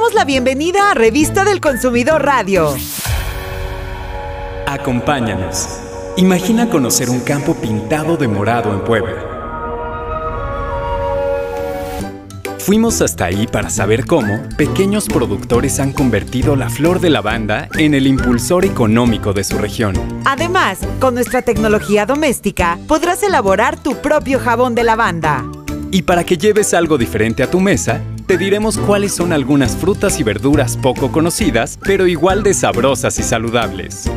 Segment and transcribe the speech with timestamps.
[0.00, 2.74] damos la bienvenida a Revista del Consumidor Radio.
[4.66, 5.78] Acompáñanos.
[6.16, 9.26] Imagina conocer un campo pintado de morado en Puebla.
[12.60, 17.92] Fuimos hasta ahí para saber cómo pequeños productores han convertido la flor de lavanda en
[17.92, 19.96] el impulsor económico de su región.
[20.24, 25.44] Además, con nuestra tecnología doméstica podrás elaborar tu propio jabón de lavanda.
[25.92, 28.00] Y para que lleves algo diferente a tu mesa,
[28.30, 33.24] te diremos cuáles son algunas frutas y verduras poco conocidas, pero igual de sabrosas y
[33.24, 34.08] saludables.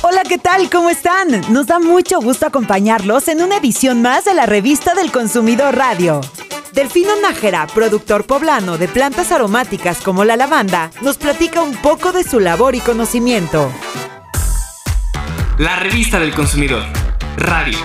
[0.00, 0.70] Hola, ¿qué tal?
[0.70, 1.28] ¿Cómo están?
[1.50, 6.22] Nos da mucho gusto acompañarlos en una edición más de la revista del Consumidor Radio.
[6.72, 12.24] Delfino Nájera, productor poblano de plantas aromáticas como la lavanda, nos platica un poco de
[12.24, 13.70] su labor y conocimiento.
[15.58, 16.84] La revista del consumidor.
[17.36, 17.76] Radio.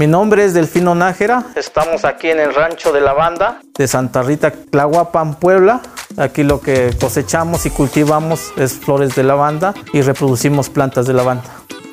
[0.00, 1.44] Mi nombre es Delfino Nájera.
[1.56, 5.82] Estamos aquí en el rancho de lavanda de Santa Rita, Tlahuapan, Puebla.
[6.16, 11.44] Aquí lo que cosechamos y cultivamos es flores de lavanda y reproducimos plantas de lavanda.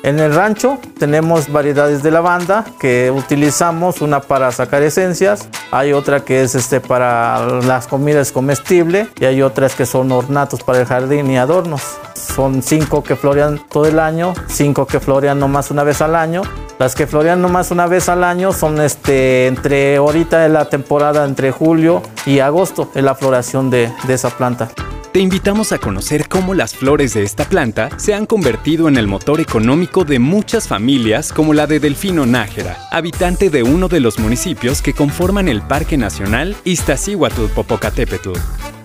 [0.04, 6.20] En el rancho tenemos variedades de lavanda que utilizamos, una para sacar esencias, hay otra
[6.20, 10.86] que es este para las comidas comestibles y hay otras que son ornatos para el
[10.86, 11.82] jardín y adornos.
[12.14, 16.40] Son cinco que florean todo el año, cinco que florean nomás una vez al año.
[16.78, 21.24] Las que florean nomás una vez al año son este, entre ahorita de la temporada
[21.24, 24.70] entre julio y agosto, en la floración de, de esa planta.
[25.12, 29.08] Te invitamos a conocer cómo las flores de esta planta se han convertido en el
[29.08, 34.20] motor económico de muchas familias como la de Delfino Nájera, habitante de uno de los
[34.20, 38.77] municipios que conforman el Parque Nacional Iztaccíhuatl-Popocatépetl.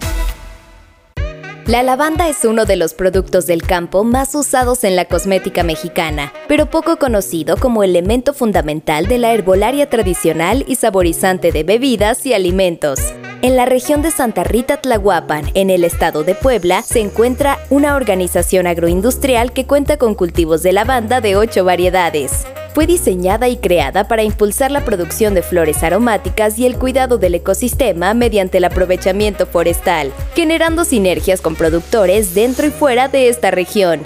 [1.66, 6.33] La lavanda es uno de los productos del campo más usados en la cosmética mexicana,
[6.50, 12.33] pero poco conocido como elemento fundamental de la herbolaria tradicional y saborizante de bebidas y
[12.33, 13.00] alimentos.
[13.42, 17.95] En la región de Santa Rita Tlahuapan, en el estado de Puebla, se encuentra una
[17.95, 22.45] organización agroindustrial que cuenta con cultivos de lavanda de ocho variedades.
[22.73, 27.36] Fue diseñada y creada para impulsar la producción de flores aromáticas y el cuidado del
[27.36, 34.02] ecosistema mediante el aprovechamiento forestal, generando sinergias con productores dentro y fuera de esta región.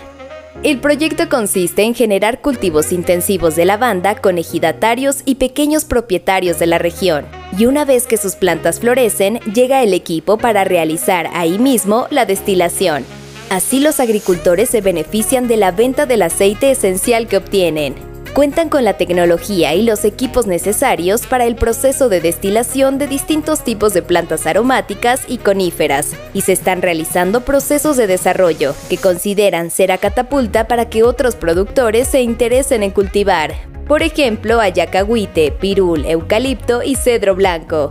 [0.64, 6.66] El proyecto consiste en generar cultivos intensivos de lavanda con ejidatarios y pequeños propietarios de
[6.66, 7.26] la región.
[7.58, 12.26] Y una vez que sus plantas florecen, llega el equipo para realizar ahí mismo la
[12.26, 13.06] destilación.
[13.50, 18.07] Así los agricultores se benefician de la venta del aceite esencial que obtienen.
[18.38, 23.64] Cuentan con la tecnología y los equipos necesarios para el proceso de destilación de distintos
[23.64, 29.72] tipos de plantas aromáticas y coníferas, y se están realizando procesos de desarrollo que consideran
[29.72, 33.56] ser a catapulta para que otros productores se interesen en cultivar.
[33.88, 37.90] Por ejemplo, ayacahuite, pirul, eucalipto y cedro blanco.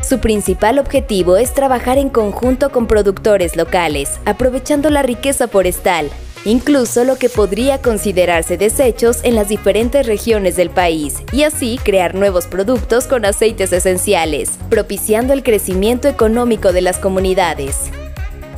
[0.00, 6.08] Su principal objetivo es trabajar en conjunto con productores locales, aprovechando la riqueza forestal,
[6.44, 12.14] incluso lo que podría considerarse desechos en las diferentes regiones del país, y así crear
[12.14, 17.90] nuevos productos con aceites esenciales, propiciando el crecimiento económico de las comunidades.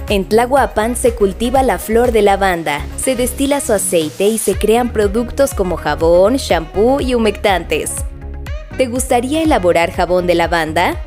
[0.08, 4.92] En Tlahuapan se cultiva la flor de lavanda, se destila su aceite y se crean
[4.92, 7.92] productos como jabón, shampoo y humectantes.
[8.76, 11.00] ¿Te gustaría elaborar jabón de lavanda?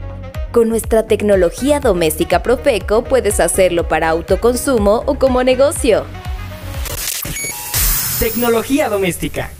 [0.51, 6.05] Con nuestra tecnología doméstica Profeco puedes hacerlo para autoconsumo o como negocio.
[8.19, 9.51] Tecnología doméstica.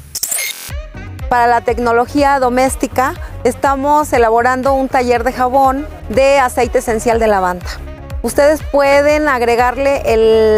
[1.29, 3.13] Para la tecnología doméstica
[3.43, 7.67] estamos elaborando un taller de jabón de aceite esencial de lavanda.
[8.23, 10.01] Ustedes pueden agregarle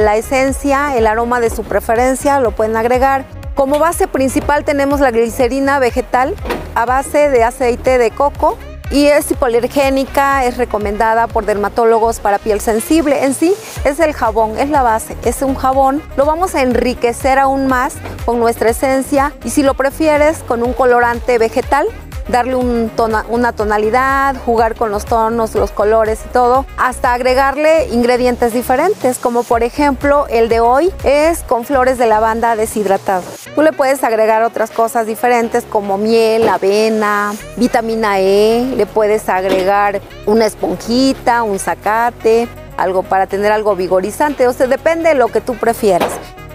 [0.06, 3.26] la esencia, el aroma de su preferencia, lo pueden agregar.
[3.54, 6.36] Como base principal tenemos la glicerina vegetal
[6.76, 8.58] a base de aceite de coco
[8.92, 13.24] y es hipoalergénica, es recomendada por dermatólogos para piel sensible.
[13.24, 16.02] En sí es el jabón, es la base, es un jabón.
[16.18, 17.96] Lo vamos a enriquecer aún más
[18.26, 21.88] con nuestra esencia y si lo prefieres con un colorante vegetal,
[22.30, 29.18] darle una tonalidad, jugar con los tonos, los colores y todo, hasta agregarle ingredientes diferentes,
[29.18, 33.24] como por ejemplo el de hoy es con flores de lavanda deshidratado.
[33.60, 40.00] Tú le puedes agregar otras cosas diferentes como miel, avena, vitamina E, le puedes agregar
[40.26, 42.48] una esponjita, un zacate,
[42.78, 46.10] algo para tener algo vigorizante, o sea, depende de lo que tú prefieras.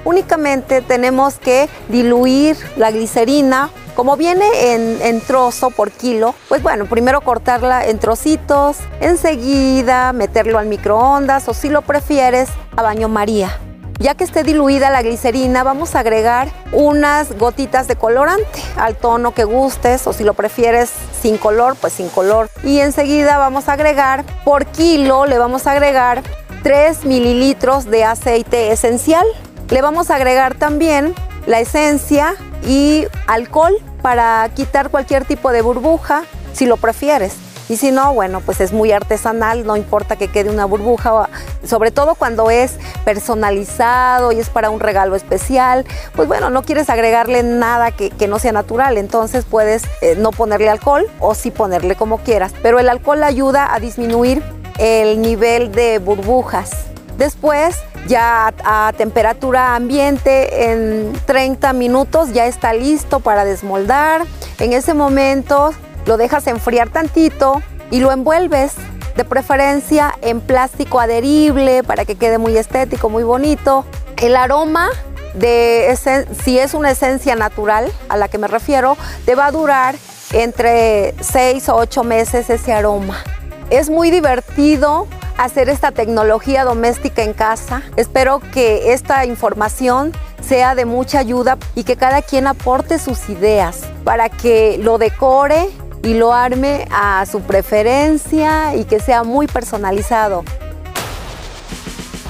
[0.06, 6.87] Únicamente tenemos que diluir la glicerina como viene en, en trozo por kilo, pues bueno,
[6.87, 13.61] primero cortarla en trocitos, enseguida meterlo al microondas o si lo prefieres a baño María.
[13.99, 19.32] Ya que esté diluida la glicerina, vamos a agregar unas gotitas de colorante al tono
[19.32, 22.50] que gustes o si lo prefieres sin color, pues sin color.
[22.64, 26.23] Y enseguida vamos a agregar por kilo, le vamos a agregar
[26.64, 29.25] 3 mililitros de aceite esencial.
[29.70, 31.14] Le vamos a agregar también
[31.46, 32.35] la esencia
[32.67, 37.44] y alcohol para quitar cualquier tipo de burbuja, si lo prefieres.
[37.69, 41.31] Y si no, bueno, pues es muy artesanal, no importa que quede una burbuja,
[41.65, 42.73] sobre todo cuando es
[43.05, 48.39] personalizado y es para un regalo especial, pues bueno, no quieres agregarle nada que, no
[48.39, 52.89] sea natural, entonces puedes eh, no ponerle alcohol o sí ponerle como quieras, pero el
[52.89, 54.43] alcohol ayuda a disminuir
[54.79, 56.71] el nivel de burbujas.
[57.19, 57.77] Después,
[58.09, 64.23] ya a, temperatura ambiente, en 30 minutos ya está listo para desmoldar.
[64.59, 65.73] En ese momento
[66.06, 68.75] lo dejas enfriar tantito y lo envuelves
[69.17, 73.85] de preferencia en plástico adherible para que quede muy estético, muy bonito.
[74.17, 74.89] El aroma
[75.35, 75.97] de
[76.45, 79.97] si es una esencia natural a la que me refiero, te va a durar
[80.33, 83.23] entre 6 o 8 meses ese aroma.
[83.71, 85.06] Es muy divertido
[85.39, 87.83] hacer esta tecnología doméstica en casa.
[87.97, 93.81] Espero que esta información sea de mucha ayuda y que cada quien aporte sus ideas
[94.05, 95.69] para que lo decore
[96.05, 100.45] y lo arme a su preferencia y que sea muy personalizado.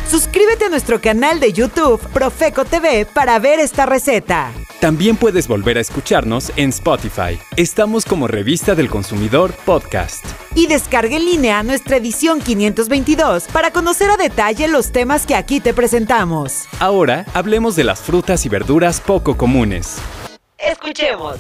[0.09, 4.53] Suscríbete a nuestro canal de YouTube Profeco TV para ver esta receta.
[4.81, 7.39] También puedes volver a escucharnos en Spotify.
[7.57, 10.25] Estamos como Revista del Consumidor Podcast.
[10.55, 15.59] Y descargue en línea nuestra edición 522 para conocer a detalle los temas que aquí
[15.59, 16.67] te presentamos.
[16.79, 19.97] Ahora hablemos de las frutas y verduras poco comunes.
[20.59, 21.39] Escuchemos.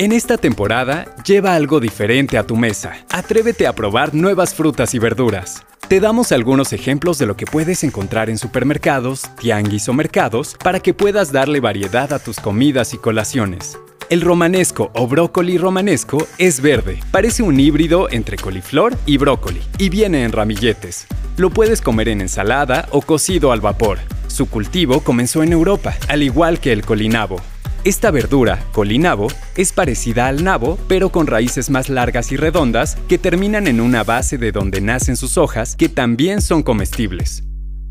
[0.00, 2.96] En esta temporada, lleva algo diferente a tu mesa.
[3.10, 5.62] Atrévete a probar nuevas frutas y verduras.
[5.88, 10.80] Te damos algunos ejemplos de lo que puedes encontrar en supermercados, tianguis o mercados para
[10.80, 13.78] que puedas darle variedad a tus comidas y colaciones.
[14.08, 19.90] El romanesco o brócoli romanesco es verde, parece un híbrido entre coliflor y brócoli y
[19.90, 21.08] viene en ramilletes.
[21.36, 23.98] Lo puedes comer en ensalada o cocido al vapor.
[24.28, 27.38] Su cultivo comenzó en Europa, al igual que el colinabo,
[27.84, 33.18] esta verdura, colinabo, es parecida al nabo, pero con raíces más largas y redondas que
[33.18, 37.44] terminan en una base de donde nacen sus hojas que también son comestibles.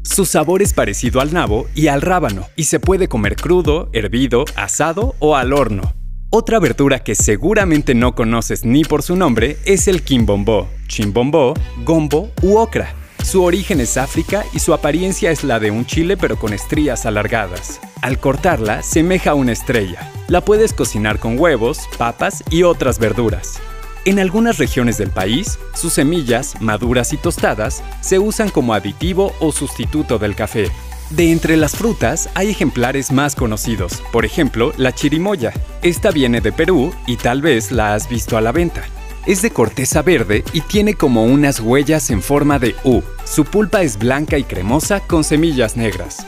[0.04, 4.46] Su sabor es parecido al nabo y al rábano, y se puede comer crudo, hervido,
[4.56, 5.94] asado o al horno.
[6.32, 12.30] Otra verdura que seguramente no conoces ni por su nombre es el quimbombó, chimbombó, gombo
[12.44, 12.94] u ocra.
[13.30, 17.06] Su origen es África y su apariencia es la de un chile pero con estrías
[17.06, 17.80] alargadas.
[18.02, 20.12] Al cortarla, semeja a una estrella.
[20.28, 23.60] La puedes cocinar con huevos, papas y otras verduras.
[24.06, 29.52] En algunas regiones del país, sus semillas, maduras y tostadas, se usan como aditivo o
[29.52, 30.72] sustituto del café.
[31.12, 35.54] De entre las frutas hay ejemplares más conocidos, por ejemplo, la chirimoya.
[35.84, 38.86] Esta viene de Perú y tal vez la has visto a la venta.
[39.26, 43.02] Es de corteza verde y tiene como unas huellas en forma de U.
[43.26, 46.26] Su pulpa es blanca y cremosa con semillas negras.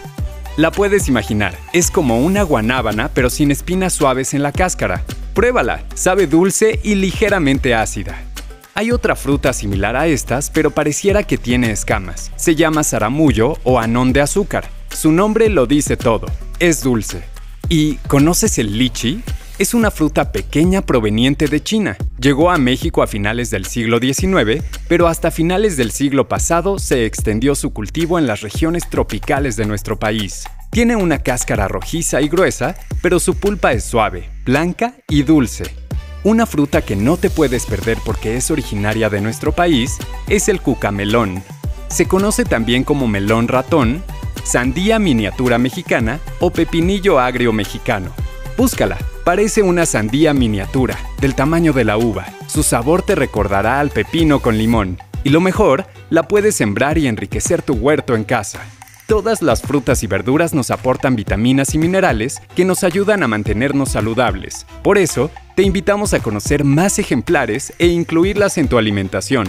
[0.57, 5.03] La puedes imaginar, es como una guanábana pero sin espinas suaves en la cáscara.
[5.33, 8.21] Pruébala, sabe dulce y ligeramente ácida.
[8.73, 12.31] Hay otra fruta similar a estas, pero pareciera que tiene escamas.
[12.35, 14.69] Se llama zaramullo o anón de azúcar.
[14.89, 16.27] Su nombre lo dice todo,
[16.59, 17.23] es dulce.
[17.69, 19.23] ¿Y conoces el lichi?
[19.61, 21.95] es una fruta pequeña proveniente de China.
[22.21, 27.07] Llegó a México a finales del siglo XIX, pero hasta finales del siglo pasado se
[27.07, 30.43] extendió su cultivo en las regiones tropicales de nuestro país.
[30.69, 35.63] Tiene una cáscara rojiza y gruesa, pero su pulpa es suave, blanca y dulce.
[36.23, 39.97] Una fruta que no te puedes perder porque es originaria de nuestro país
[40.29, 41.41] es el cucamelón.
[41.87, 44.03] Se conoce también como melón ratón,
[44.43, 48.11] sandía miniatura mexicana o pepinillo agrio mexicano.
[48.57, 52.25] Búscala, Parece una sandía miniatura, del tamaño de la uva.
[52.47, 54.97] Su sabor te recordará al pepino con limón.
[55.23, 58.61] Y lo mejor, la puedes sembrar y enriquecer tu huerto en casa.
[59.05, 63.89] Todas las frutas y verduras nos aportan vitaminas y minerales que nos ayudan a mantenernos
[63.89, 64.65] saludables.
[64.81, 69.47] Por eso, te invitamos a conocer más ejemplares e incluirlas en tu alimentación.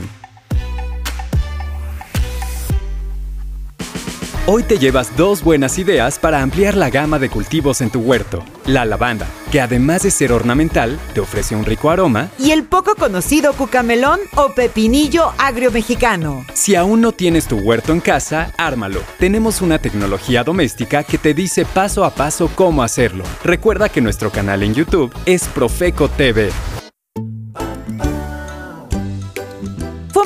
[4.45, 8.45] Hoy te llevas dos buenas ideas para ampliar la gama de cultivos en tu huerto.
[8.67, 12.31] La lavanda, que además de ser ornamental, te ofrece un rico aroma.
[12.39, 16.47] Y el poco conocido cucamelón o pepinillo agrio mexicano.
[16.55, 19.03] Si aún no tienes tu huerto en casa, ármalo.
[19.19, 23.25] Tenemos una tecnología doméstica que te dice paso a paso cómo hacerlo.
[23.45, 26.51] Recuerda que nuestro canal en YouTube es Profeco TV.